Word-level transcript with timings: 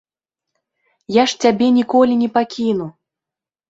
Я 1.21 1.27
ж 1.33 1.45
цябе 1.45 1.71
ніколі 1.79 2.13
не 2.25 2.29
пакіну. 2.43 2.93